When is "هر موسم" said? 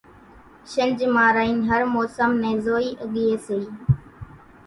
1.69-2.29